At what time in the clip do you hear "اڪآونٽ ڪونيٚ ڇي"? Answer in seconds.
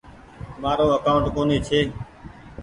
0.97-1.79